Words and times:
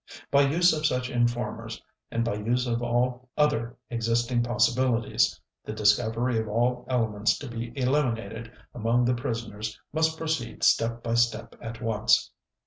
By 0.31 0.41
use 0.41 0.73
of 0.73 0.87
such 0.87 1.11
informers, 1.11 1.79
and 2.09 2.25
by 2.25 2.33
use 2.33 2.65
of 2.65 2.81
all 2.81 3.29
other 3.37 3.77
existing 3.91 4.41
possibilities, 4.41 5.39
the 5.63 5.73
discovery 5.73 6.39
of 6.39 6.47
all 6.47 6.87
elements 6.89 7.37
to 7.37 7.47
be 7.47 7.71
eliminated 7.77 8.51
among 8.73 9.05
the 9.05 9.13
prisoners 9.13 9.79
must 9.93 10.17
proceed 10.17 10.63
step 10.63 11.03
by 11.03 11.13
step 11.13 11.53
at 11.61 11.83
once 11.83 12.31